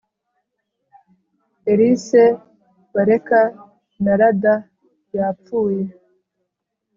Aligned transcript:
Erise 1.71 2.23
wa 2.93 3.03
Leka 3.09 3.41
na 4.03 4.13
Lada 4.19 4.53
yapfuye 5.15 5.83